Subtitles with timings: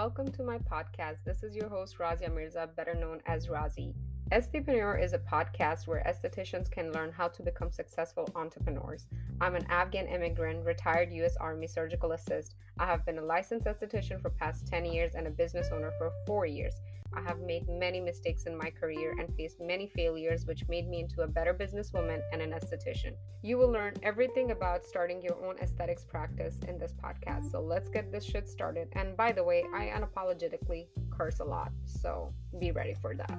[0.00, 1.18] welcome to my podcast.
[1.26, 3.92] This is your host, Razia Mirza, better known as Razi.
[4.32, 9.08] Esthetpreneur is a podcast where estheticians can learn how to become successful entrepreneurs.
[9.42, 11.36] I'm an Afghan immigrant, retired U.S.
[11.36, 12.54] Army surgical assist.
[12.78, 16.10] I have been a licensed esthetician for past 10 years and a business owner for
[16.26, 16.76] 4 years.
[17.12, 21.00] I have made many mistakes in my career and faced many failures, which made me
[21.00, 23.14] into a better businesswoman and an esthetician.
[23.42, 27.50] You will learn everything about starting your own aesthetics practice in this podcast.
[27.50, 28.88] So let's get this shit started.
[28.92, 33.36] And by the way, I unapologetically curse a lot, so be ready for that.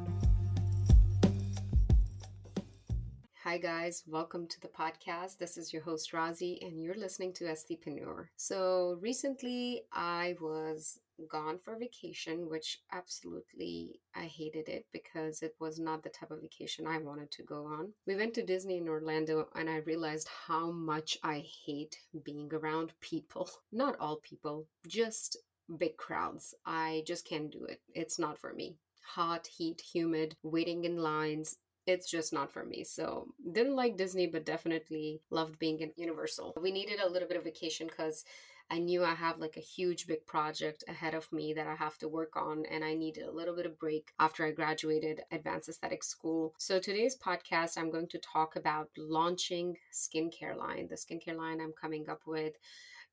[3.44, 4.03] Hi, guys.
[4.06, 5.38] Welcome to the podcast.
[5.40, 8.28] This is your host, Razi, and you're listening to Esthetpreneur.
[8.36, 15.80] So, recently I was gone for vacation, which absolutely I hated it because it was
[15.80, 17.94] not the type of vacation I wanted to go on.
[18.05, 22.94] We went to Disney in Orlando, and I realized how much I hate being around
[23.02, 23.49] people.
[23.71, 25.38] Not all people, just
[25.78, 26.53] big crowds.
[26.66, 27.81] I just can't do it.
[27.94, 32.83] It's not for me hot, heat, humid, waiting in lines it's just not for me.
[32.83, 36.53] So didn't like Disney, but definitely loved being in Universal.
[36.61, 38.23] We needed a little bit of vacation because
[38.72, 41.97] I knew I have like a huge big project ahead of me that I have
[41.97, 45.67] to work on, and I needed a little bit of break after I graduated advanced
[45.67, 46.53] aesthetic school.
[46.58, 51.73] So today's podcast, I'm going to talk about launching skincare line, the skincare line I'm
[51.73, 52.53] coming up with,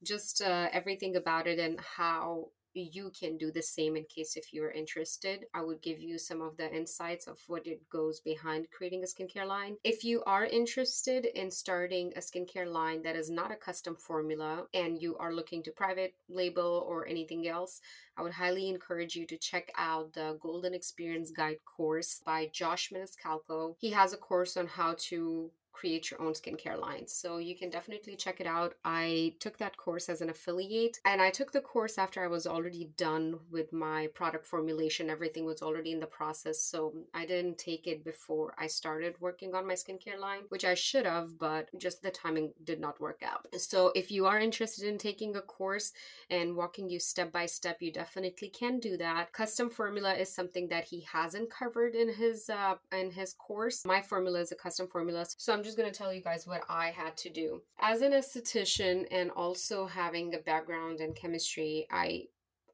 [0.05, 4.53] just uh, everything about it and how you can do the same in case if
[4.53, 5.47] you're interested.
[5.55, 9.07] I would give you some of the insights of what it goes behind creating a
[9.07, 9.77] skincare line.
[9.85, 14.67] If you are interested in starting a skincare line that is not a custom formula
[14.75, 17.81] and you are looking to private label or anything else,
[18.17, 22.91] I would highly encourage you to check out the Golden Experience Guide course by Josh
[22.91, 23.77] Maniscalco.
[23.79, 27.13] He has a course on how to create your own skincare lines.
[27.13, 28.75] So you can definitely check it out.
[28.85, 32.47] I took that course as an affiliate and I took the course after I was
[32.47, 35.09] already done with my product formulation.
[35.09, 36.61] Everything was already in the process.
[36.61, 40.75] So I didn't take it before I started working on my skincare line, which I
[40.75, 43.47] should have, but just the timing did not work out.
[43.59, 45.93] So if you are interested in taking a course
[46.29, 49.33] and walking you step by step, you definitely can do that.
[49.33, 53.85] Custom formula is something that he hasn't covered in his uh, in his course.
[53.85, 55.25] My formula is a custom formula.
[55.37, 57.61] So I'm just going to tell you guys what I had to do.
[57.79, 62.25] As an esthetician and also having a background in chemistry, I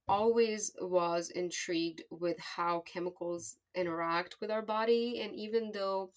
[0.07, 5.21] always was intrigued with how chemicals interact with our body.
[5.23, 6.13] And even though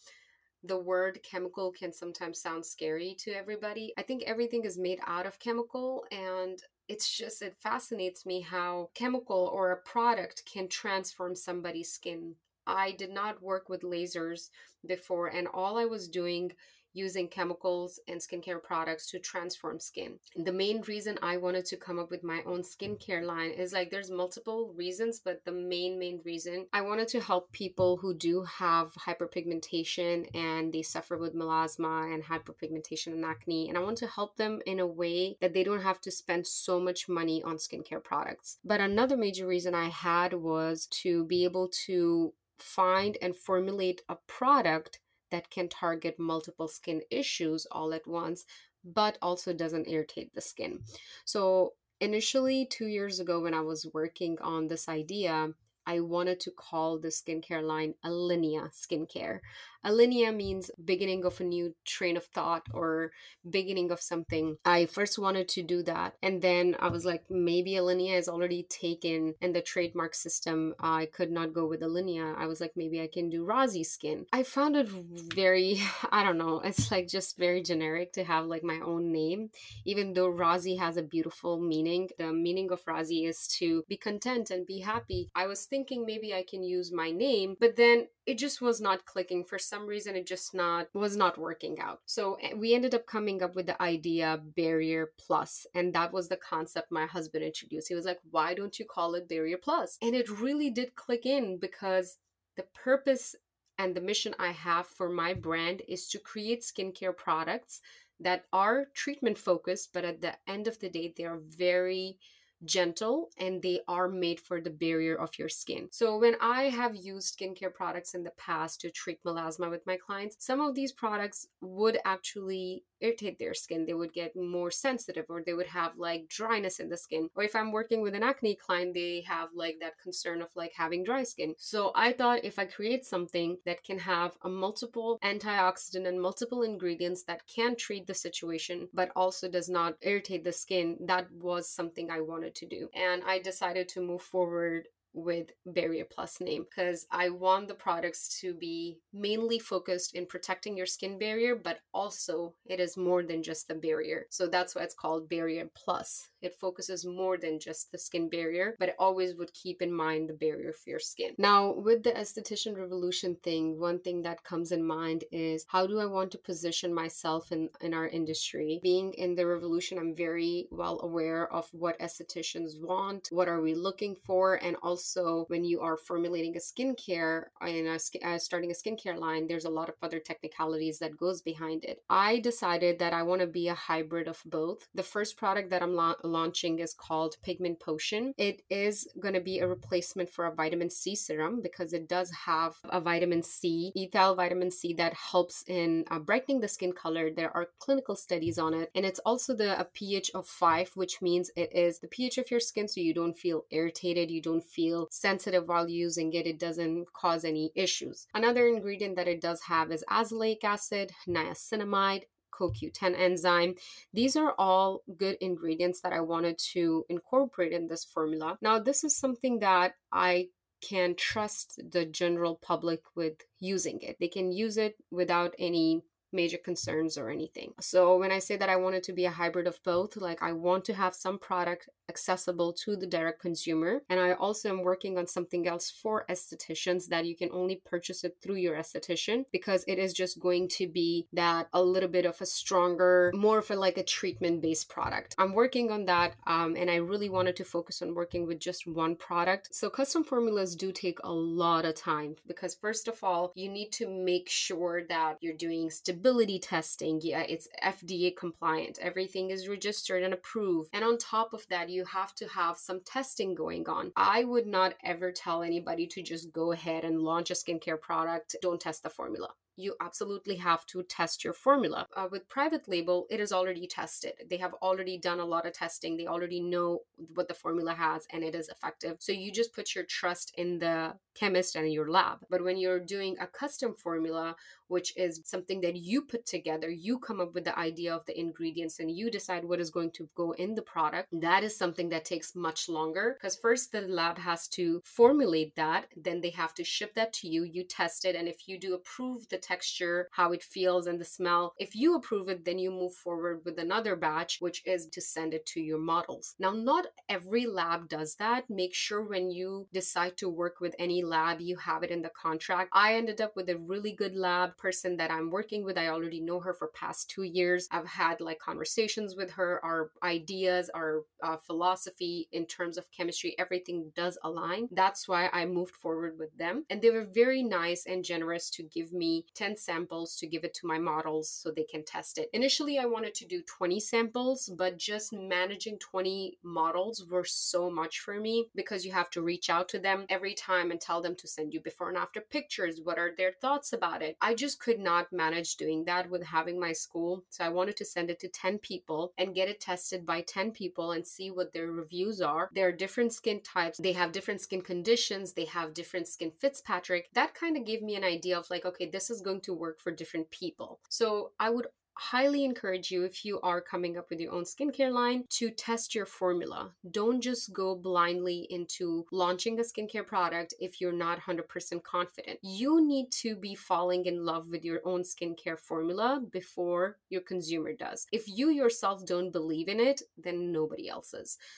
[0.64, 5.26] the word chemical can sometimes sound scary to everybody, I think everything is made out
[5.26, 11.36] of chemical and it's just it fascinates me how chemical or a product can transform
[11.36, 12.36] somebody's skin
[12.68, 14.50] I did not work with lasers
[14.86, 16.52] before, and all I was doing
[16.98, 20.18] using chemicals and skincare products to transform skin.
[20.36, 23.92] The main reason I wanted to come up with my own skincare line is like
[23.92, 28.44] there's multiple reasons, but the main, main reason I wanted to help people who do
[28.44, 33.70] have hyperpigmentation and they suffer with melasma and hyperpigmentation and acne.
[33.70, 36.48] And I want to help them in a way that they don't have to spend
[36.48, 38.58] so much money on skincare products.
[38.66, 44.16] But another major reason I had was to be able to find and formulate a
[44.28, 45.00] product
[45.31, 48.45] that can target multiple skin issues all at once,
[48.84, 50.79] but also doesn't irritate the skin.
[51.25, 55.50] So, initially, two years ago, when I was working on this idea,
[55.85, 59.39] I wanted to call the skincare line Alinea Skincare.
[59.88, 63.12] Alinea means beginning of a new train of thought or
[63.50, 64.58] beginning of something.
[64.66, 66.16] I first wanted to do that.
[66.22, 70.74] And then I was like, maybe Alinea is already taken in the trademark system.
[70.80, 72.36] I could not go with Alinea.
[72.38, 74.25] I was like, maybe I can do Razi Skin.
[74.34, 75.81] I found it very,
[76.12, 79.50] I don't know, it's like just very generic to have like my own name,
[79.86, 82.09] even though Razi has a beautiful meaning.
[82.18, 85.30] The meaning of Razi is to be content and be happy.
[85.34, 89.06] I was thinking maybe I can use my name, but then it just was not
[89.06, 92.02] clicking for some reason it just not was not working out.
[92.06, 96.28] So eh, we ended up coming up with the idea barrier plus and that was
[96.28, 97.88] the concept my husband introduced.
[97.88, 99.98] He was like why don't you call it barrier plus?
[100.01, 102.18] And it really did click in because
[102.57, 103.36] the purpose
[103.78, 107.81] and the mission i have for my brand is to create skincare products
[108.19, 112.18] that are treatment focused but at the end of the day they are very
[112.65, 115.88] gentle and they are made for the barrier of your skin.
[115.92, 119.98] So when I have used skincare products in the past to treat melasma with my
[119.98, 123.86] clients, some of these products would actually irritate their skin.
[123.86, 127.30] They would get more sensitive or they would have like dryness in the skin.
[127.36, 130.74] Or if I'm working with an acne client, they have like that concern of like
[130.76, 131.56] having dry skin.
[131.58, 136.64] So I thought if I create something that can have a multiple antioxidant and multiple
[136.64, 141.70] ingredients that can treat the situation but also does not irritate the skin, that was
[141.70, 142.90] something I wanted to do.
[142.94, 148.39] And I decided to move forward with Barrier Plus name because I want the products
[148.42, 153.44] to be mainly focused in protecting your skin barrier, but also it is more than
[153.44, 154.25] just the barrier.
[154.30, 156.30] So that's why it's called Barrier Plus.
[156.42, 160.30] It focuses more than just the skin barrier, but it always would keep in mind
[160.30, 161.31] the barrier for your skin.
[161.38, 166.00] Now, with the esthetician revolution thing, one thing that comes in mind is how do
[166.00, 168.80] I want to position myself in, in our industry?
[168.83, 173.74] Being in the revolution, I'm very well aware of what estheticians want, what are we
[173.74, 178.72] looking for, and also also when you are formulating a skincare and a, uh, starting
[178.72, 182.02] a skincare line there's a lot of other technicalities that goes behind it.
[182.10, 184.88] I decided that i want to be a hybrid of both.
[184.96, 188.34] The first product that i'm la- launching is called pigment potion.
[188.38, 192.32] It is going to be a replacement for a vitamin c serum because it does
[192.32, 197.30] have a vitamin c ethyl vitamin c that helps in uh, brightening the skin color.
[197.30, 201.52] There are clinical studies on it and it's also the ph of 5 which means
[201.56, 204.87] it is the ph of your skin so you don't feel irritated you don't feel
[204.88, 206.48] feel sensitive while using it.
[206.48, 208.28] It doesn't cause any issues.
[208.34, 212.24] Another ingredient that it does have is azelaic acid, niacinamide,
[212.57, 213.75] CoQ10 enzyme.
[214.13, 218.57] These are all good ingredients that I wanted to incorporate in this formula.
[218.62, 220.48] Now, this is something that I
[220.81, 224.18] can trust the general public with using it.
[224.19, 227.74] They can use it without any major concerns or anything.
[227.80, 230.44] So when I say that I want it to be a hybrid of both, like
[230.44, 234.01] I want to have some product accessible to the direct consumer.
[234.09, 238.24] And I also am working on something else for estheticians that you can only purchase
[238.24, 242.25] it through your esthetician because it is just going to be that a little bit
[242.25, 245.36] of a stronger, more of a like a treatment based product.
[245.38, 248.88] I'm working on that um, and I really wanted to focus on working with just
[248.88, 249.69] one product.
[249.74, 253.92] So custom formulas do take a lot of time because first of all, you need
[253.94, 257.19] to make sure that you're doing stability testing.
[257.21, 259.00] Yeah, it's FDA compliant.
[259.01, 260.89] Everything is registered and approved.
[260.94, 264.12] And on top of that, you you have to have some testing going on.
[264.16, 268.56] I would not ever tell anybody to just go ahead and launch a skincare product,
[268.62, 272.07] don't test the formula you absolutely have to test your formula.
[272.15, 274.33] Uh, with private label, it is already tested.
[274.50, 276.18] They have already done a lot of testing.
[276.18, 277.01] They already know
[277.35, 279.18] what the formula has and it is effective.
[279.19, 282.39] So you just put your trust in the chemist and your lab.
[282.50, 284.56] But when you're doing a custom formula,
[284.88, 288.39] which is something that you put together, you come up with the idea of the
[288.39, 292.09] ingredients and you decide what is going to go in the product, that is something
[292.09, 296.74] that takes much longer because first the lab has to formulate that, then they have
[296.74, 300.28] to ship that to you, you test it, and if you do approve the texture,
[300.31, 301.74] how it feels, and the smell.
[301.78, 305.54] If you approve it, then you move forward with another batch, which is to send
[305.54, 306.56] it to your models.
[306.60, 308.69] Now, not every lab does that.
[308.69, 312.31] Make sure when you decide to work with any lab, you have it in the
[312.42, 312.90] contract.
[312.94, 315.98] I ended up with a really good lab person that I'm working with.
[315.98, 317.88] I already know her for past two years.
[317.92, 319.84] I've had like conversations with her.
[319.84, 324.88] Our ideas, our uh, philosophy in terms of chemistry, everything does align.
[324.92, 326.86] That's why I moved forward with them.
[326.90, 330.74] And they were very nice and generous to give me 10 samples to give it
[330.75, 332.50] to my models so they can test it.
[332.54, 338.19] Initially, I wanted to do 20 samples, but just managing 20 models were so much
[338.19, 341.36] for me because you have to reach out to them every time and tell them
[341.36, 343.01] to send you before and after pictures.
[343.04, 344.38] What are their thoughts about it?
[344.42, 347.44] I just could not manage doing that with having my school.
[347.50, 350.71] So I wanted to send it to 10 people and get it tested by 10
[350.71, 352.70] people and see what their reviews are.
[352.74, 357.29] There are different skin types, they have different skin conditions, they have different skin Fitzpatrick.
[357.34, 360.01] That kind of gave me an idea of like, okay, this is going to work
[360.01, 361.00] for different people.
[361.10, 365.12] So I would highly encourage you if you are coming up with your own skincare
[365.12, 366.91] line to test your formula.
[367.12, 372.59] Don't just go blindly into launching a skincare product if you're not 100% confident.
[372.63, 377.93] You need to be falling in love with your own skincare formula before your consumer
[377.93, 378.25] does.
[378.31, 381.36] If you yourself don't believe in it, then nobody else.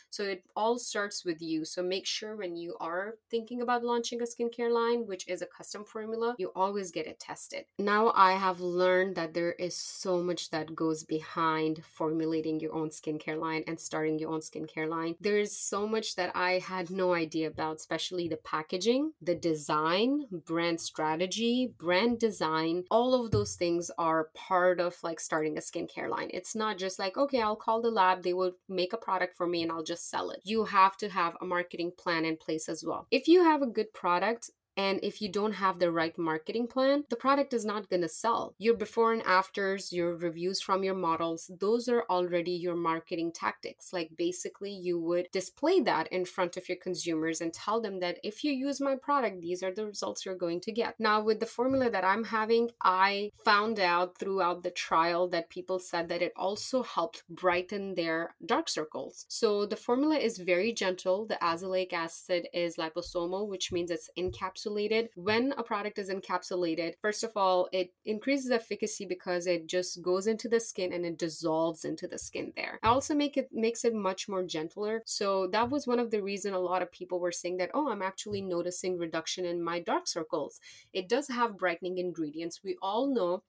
[0.09, 1.65] So it all starts with you.
[1.65, 5.47] So make sure when you are thinking about launching a skincare line, which is a
[5.47, 7.65] custom formula, you always get it tested.
[7.79, 12.89] Now I have learned that there is so much that goes behind formulating your own
[12.89, 15.15] skincare line and starting your own skincare line.
[15.19, 20.25] There is so much that I had no idea about, especially the packaging, the design,
[20.51, 22.83] brand strategy, brand design.
[22.91, 26.29] All of those things are part of like starting a skincare line.
[26.33, 29.47] It's not just like, okay, I'll call the lab, they will make a product for
[29.47, 30.41] me and I'll just sell it.
[30.43, 33.07] You have to have a marketing plan in place as well.
[33.09, 37.03] If you have a good product, And if you don't have the right marketing plan,
[37.09, 38.55] the product is not going to sell.
[38.59, 43.91] Your before and afters, your reviews from your models, those are already your marketing tactics.
[43.91, 48.19] Like basically, you would display that in front of your consumers and tell them that
[48.23, 50.97] if you use my product, these are the results you're going to get.
[50.97, 55.79] Now, with the formula that I'm having, I found out throughout the trial that people
[55.79, 59.25] said that it also helped brighten their dark circles.
[59.27, 61.25] So the formula is very gentle.
[61.25, 64.68] The azelaic acid is liposomal, which means it's encapsulated.
[65.15, 70.27] When a product is encapsulated, first of all, it increases efficacy because it just goes
[70.27, 72.79] into the skin and it dissolves into the skin there.
[72.83, 75.01] I also make it makes it much more gentler.
[75.05, 77.89] So that was one of the reason a lot of people were saying that, oh,
[77.89, 80.59] I'm actually noticing reduction in my dark circles.
[80.93, 82.61] It does have brightening ingredients.
[82.63, 83.43] We all know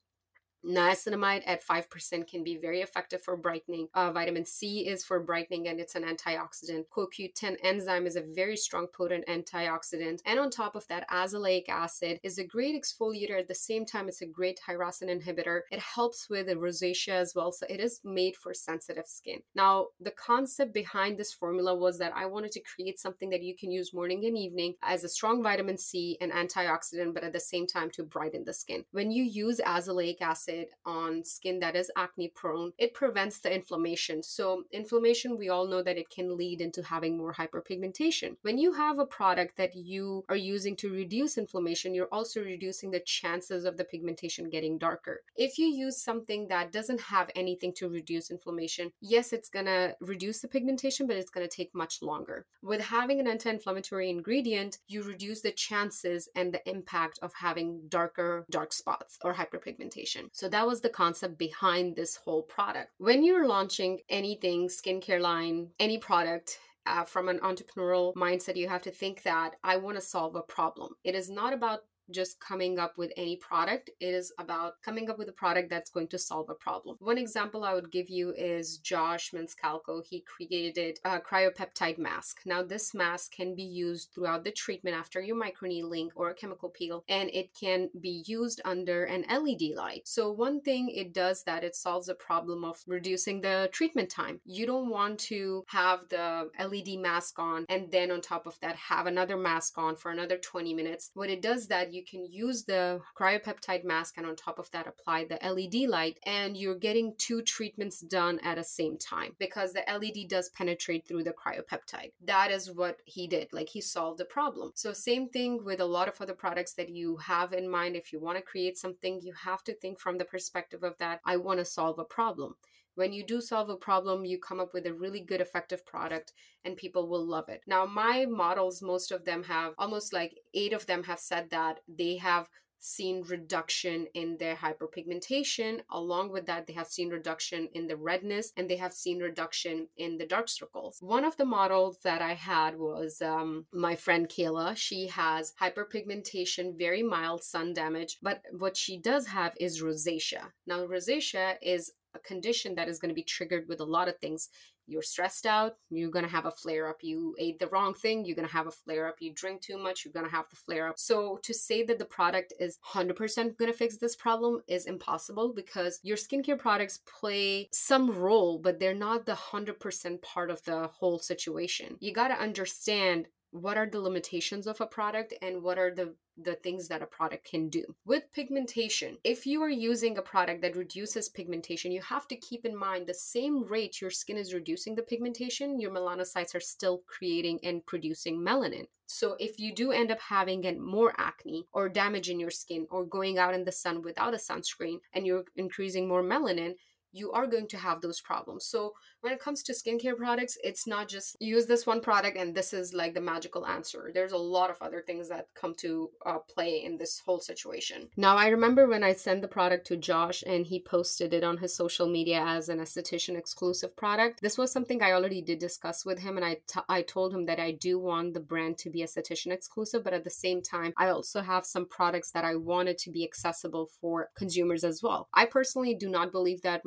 [0.65, 3.89] Niacinamide at 5% can be very effective for brightening.
[3.95, 6.85] Uh, vitamin C is for brightening and it's an antioxidant.
[6.95, 10.21] CoQ10 enzyme is a very strong, potent antioxidant.
[10.27, 13.39] And on top of that, azelaic acid is a great exfoliator.
[13.39, 15.63] At the same time, it's a great tyrosine inhibitor.
[15.71, 17.53] It helps with rosacea as well.
[17.53, 19.41] So it is made for sensitive skin.
[19.55, 23.57] Now, the concept behind this formula was that I wanted to create something that you
[23.57, 27.41] can use morning and evening as a strong vitamin C and antioxidant, but at the
[27.41, 28.85] same time to brighten the skin.
[28.93, 33.53] When you use azelaic acid, acid on skin that is acne prone, it prevents the
[33.53, 34.23] inflammation.
[34.23, 38.37] So, inflammation, we all know that it can lead into having more hyperpigmentation.
[38.43, 42.91] When you have a product that you are using to reduce inflammation, you're also reducing
[42.91, 45.21] the chances of the pigmentation getting darker.
[45.37, 50.41] If you use something that doesn't have anything to reduce inflammation, yes, it's gonna reduce
[50.41, 52.47] the pigmentation, but it's gonna take much longer.
[52.63, 57.89] With having an anti inflammatory ingredient, you reduce the chances and the impact of having
[57.89, 60.31] darker dark spots or hyperpigmentation.
[60.41, 62.93] So that was the concept behind this whole product.
[62.97, 68.81] When you're launching anything, skincare line, any product, uh, from an entrepreneurial mindset, you have
[68.83, 70.95] to think that I want to solve a problem.
[71.05, 71.81] It is not about
[72.11, 73.91] just coming up with any product.
[74.01, 76.97] It is about coming up with a product that's going to solve a problem.
[77.01, 80.05] One example I would give you is Josh Maniscalco.
[80.05, 82.41] He created a cryopeptide mask.
[82.45, 86.69] Now, this mask can be used throughout the treatment after your microneedling or a chemical
[86.69, 90.07] peel, and it can be used under an LED light.
[90.07, 94.41] So, one thing it does that it solves a problem of reducing the treatment time.
[94.45, 98.77] You don't want to have the LED mask on and then on top of that
[98.77, 101.11] have another mask on for another 20 minutes.
[101.15, 104.71] What it does that you you can use the cryopeptide mask and on top of
[104.71, 109.35] that apply the LED light and you're getting two treatments done at the same time
[109.39, 112.13] because the LED does penetrate through the cryopeptide.
[112.25, 113.53] That is what he did.
[113.53, 114.73] Like he solved the problem.
[114.75, 118.13] So same thing with a lot of other products that you have in mind if
[118.13, 121.37] you want to create something you have to think from the perspective of that I
[121.37, 122.55] want to solve a problem
[122.95, 126.33] when you do solve a problem, you come up with a really good, effective product
[126.65, 127.63] and people will love it.
[127.67, 131.81] Now, my models, most of them have almost like eight of them have said that
[131.89, 132.49] they have
[132.81, 135.81] seen reduction in their hyperpigmentation.
[135.91, 139.89] Along with that, they have seen reduction in the redness and they have seen reduction
[139.97, 140.99] in the dark circles.
[141.01, 144.77] One of the models that I had was um, my friend Kayla.
[144.77, 150.53] She has hyperpigmentation, very mild sun damage, but what she does have is rosacea.
[150.67, 154.19] Now, rosacea is a condition that is going to be triggered with a lot of
[154.19, 154.49] things.
[154.87, 156.99] You're stressed out, you're going to have a flare up.
[157.03, 159.17] You ate the wrong thing, you're going to have a flare up.
[159.21, 160.99] You drink too much, you're going to have the flare up.
[160.99, 165.53] So, to say that the product is 100% going to fix this problem is impossible
[165.55, 170.89] because your skincare products play some role, but they're not the 100% part of the
[170.89, 171.97] whole situation.
[172.01, 176.15] You got to understand what are the limitations of a product and what are the
[176.43, 177.85] the things that a product can do.
[178.07, 182.65] With pigmentation, if you are using a product that reduces pigmentation, you have to keep
[182.65, 187.03] in mind the same rate your skin is reducing the pigmentation, your melanocytes are still
[187.07, 188.87] creating and producing melanin.
[189.07, 193.05] So if you do end up having more acne or damage in your skin or
[193.05, 196.75] going out in the sun without a sunscreen and you're increasing more melanin,
[197.13, 198.67] you are going to have those problems.
[198.67, 202.55] So when it comes to skincare products, it's not just use this one product and
[202.55, 204.11] this is like the magical answer.
[204.15, 208.09] There's a lot of other things that come to uh, play in this whole situation.
[208.17, 211.59] Now, I remember when I sent the product to Josh and he posted it on
[211.59, 214.41] his social media as an esthetician exclusive product.
[214.41, 217.47] This was something I already did discuss with him, and I, t- I told him
[217.47, 220.93] that I do want the brand to be esthetician exclusive, but at the same time,
[220.97, 225.29] I also have some products that I wanted to be accessible for consumers as well.
[225.35, 226.83] I personally do not believe that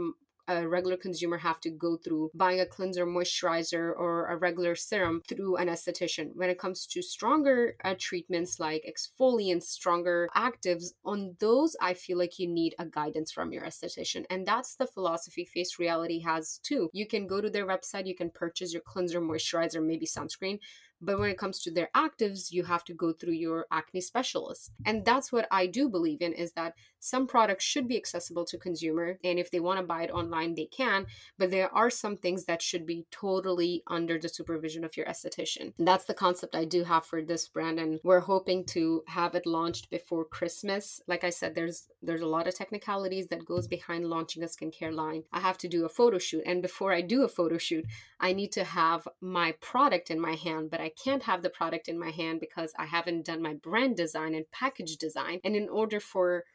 [0.47, 5.21] a regular consumer have to go through buying a cleanser, moisturizer, or a regular serum
[5.27, 6.31] through an esthetician.
[6.35, 12.17] When it comes to stronger uh, treatments like exfoliants, stronger actives, on those, I feel
[12.17, 14.25] like you need a guidance from your esthetician.
[14.29, 16.89] And that's the philosophy Face Reality has too.
[16.93, 20.59] You can go to their website, you can purchase your cleanser, moisturizer, maybe sunscreen
[21.01, 24.71] But when it comes to their actives, you have to go through your acne specialist.
[24.85, 28.57] And that's what I do believe in is that some products should be accessible to
[28.57, 31.05] consumer and if they want to buy it online they can,
[31.37, 35.73] but there are some things that should be totally under the supervision of your esthetician.
[35.77, 39.35] And that's the concept I do have for this brand and we're hoping to have
[39.35, 41.01] it launched before Christmas.
[41.05, 44.93] Like I said there's there's a lot of technicalities that goes behind launching a skincare
[44.93, 45.23] line.
[45.33, 47.85] I have to do a photo shoot and before I do a photo shoot,
[48.21, 51.89] I need to have my product in my hand, but I can't have the product
[51.89, 55.41] in my hand because I haven't done my brand design and package design.
[55.43, 56.45] And in order for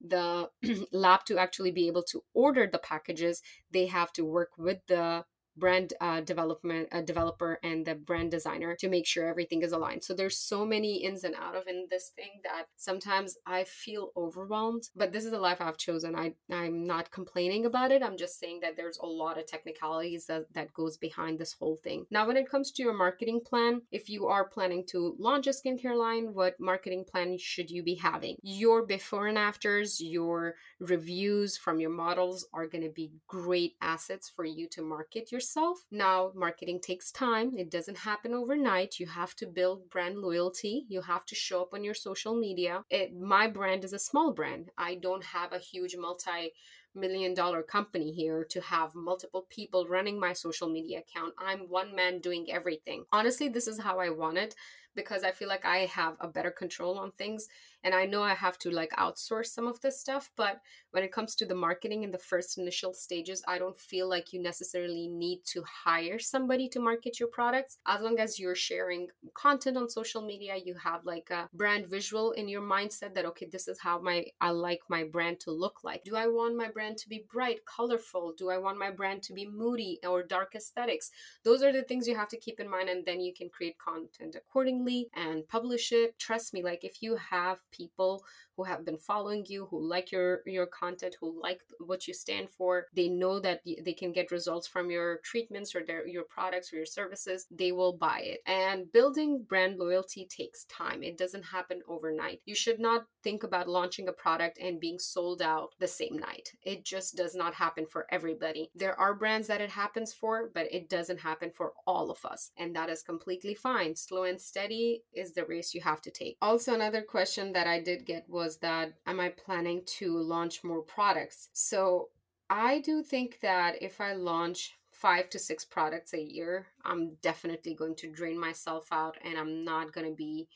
[0.00, 0.50] the
[0.92, 5.24] lab to actually be able to order the packages, they have to work with the
[5.58, 10.04] brand uh, development uh, developer and the brand designer to make sure everything is aligned.
[10.04, 14.10] So there's so many ins and out of in this thing that sometimes i feel
[14.16, 16.14] overwhelmed but this is the life i've chosen.
[16.14, 18.02] I i'm not complaining about it.
[18.02, 21.76] I'm just saying that there's a lot of technicalities that, that goes behind this whole
[21.76, 22.06] thing.
[22.10, 25.50] Now when it comes to your marketing plan if you are planning to launch a
[25.50, 28.36] skincare line what marketing plan should you be having?
[28.42, 34.30] Your before and afters your reviews from your models are going to be great assets
[34.34, 35.78] for you to market your yourself.
[35.90, 38.98] Now, marketing takes time, it doesn't happen overnight.
[38.98, 42.84] You have to build brand loyalty, you have to show up on your social media.
[42.90, 46.52] It, my brand is a small brand, I don't have a huge multi
[46.94, 51.32] million dollar company here to have multiple people running my social media account.
[51.38, 53.04] I'm one man doing everything.
[53.12, 54.54] Honestly, this is how I want it
[54.94, 57.48] because I feel like I have a better control on things
[57.84, 61.12] and I know I have to like outsource some of this stuff, but when it
[61.12, 65.06] comes to the marketing in the first initial stages, I don't feel like you necessarily
[65.06, 67.78] need to hire somebody to market your products.
[67.86, 72.32] As long as you're sharing content on social media, you have like a brand visual
[72.32, 75.84] in your mindset that okay, this is how my I like my brand to look
[75.84, 76.04] like.
[76.04, 78.34] Do I want my brand to be bright, colorful?
[78.36, 81.10] Do I want my brand to be moody or dark aesthetics?
[81.44, 83.78] Those are the things you have to keep in mind and then you can create
[83.78, 86.18] content accordingly and publish it.
[86.18, 88.22] Trust me, like if you have people
[88.58, 92.50] who have been following you, who like your your content, who like what you stand
[92.50, 96.72] for, they know that they can get results from your treatments or their your products
[96.72, 98.40] or your services, they will buy it.
[98.46, 101.04] And building brand loyalty takes time.
[101.04, 102.40] It doesn't happen overnight.
[102.46, 106.50] You should not think about launching a product and being sold out the same night.
[106.62, 108.70] It just does not happen for everybody.
[108.74, 112.50] There are brands that it happens for, but it doesn't happen for all of us.
[112.56, 113.94] And that is completely fine.
[113.94, 116.36] Slow and steady is the race you have to take.
[116.42, 120.64] Also, another question that I did get was was that am I planning to launch
[120.64, 121.50] more products?
[121.52, 122.08] So
[122.48, 127.74] I do think that if I launch five to six products a year, I'm definitely
[127.74, 130.48] going to drain myself out and I'm not going to be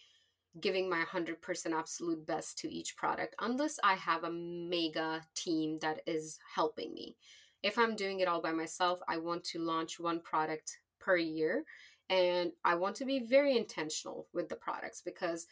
[0.58, 1.36] giving my 100%
[1.78, 7.16] absolute best to each product unless I have a mega team that is helping me.
[7.62, 11.64] If I'm doing it all by myself, I want to launch one product per year
[12.08, 15.46] and I want to be very intentional with the products because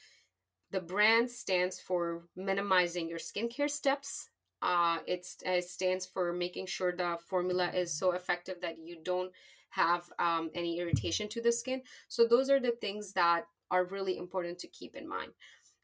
[0.70, 4.28] the brand stands for minimizing your skincare steps.
[4.62, 5.26] Uh, it
[5.64, 9.32] stands for making sure the formula is so effective that you don't
[9.70, 11.82] have um, any irritation to the skin.
[12.08, 15.32] So those are the things that are really important to keep in mind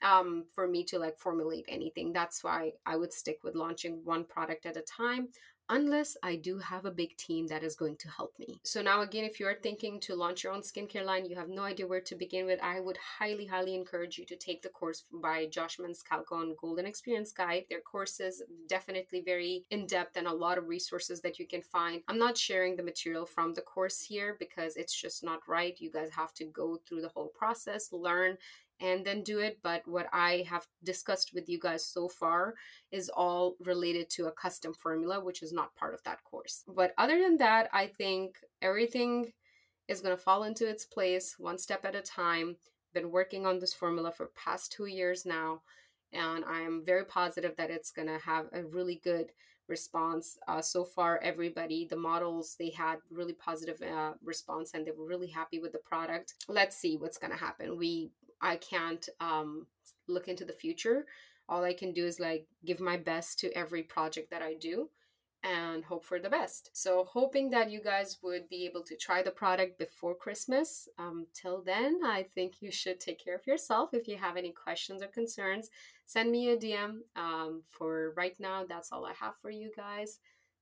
[0.03, 2.13] um, for me to like formulate anything.
[2.13, 5.29] That's why I would stick with launching one product at a time
[5.69, 8.59] unless I do have a big team that is going to help me.
[8.63, 11.49] So now again, if you are thinking to launch your own skincare line, you have
[11.49, 14.69] no idea where to begin with, I would highly, highly encourage you to take the
[14.69, 17.65] course by Josh Maniscalco on Golden Experience Guide.
[17.69, 22.03] Their course is definitely very in-depth and a lot of resources that you can find.
[22.09, 25.81] I'm not sharing the material from the course here because it's just not right.
[25.81, 28.37] You guys have to go through the whole process, learn,
[28.81, 29.59] and then do it.
[29.63, 32.55] But what I have discussed with you guys so far
[32.91, 36.65] is all related to a custom formula, which is not part of that course.
[36.69, 39.33] But other than that, I think everything
[39.89, 42.57] is going to fall into its place one step at a time.
[42.93, 45.61] Been working on this formula for past two years now,
[46.13, 49.33] and I'm very positive that it's going to have a really good
[49.69, 54.93] response uh, so far everybody the models they had really positive uh, response and they
[54.93, 59.09] were really happy with the product let's see what's going to happen we I can't
[59.21, 59.67] um,
[60.09, 61.07] look into the future.
[61.49, 64.89] All I can do is like give my best to every project that I do
[65.43, 66.71] and hope for the best.
[66.73, 70.89] So, hoping that you guys would be able to try the product before Christmas.
[70.99, 73.91] Um, till then, I think you should take care of yourself.
[73.93, 75.71] If you have any questions or concerns,
[76.05, 76.99] send me a DM.
[77.15, 80.19] Um, for right now, that's all I have for you guys.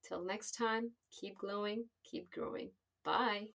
[0.06, 2.70] Till next time, keep glowing, keep growing.
[3.04, 3.48] Bye.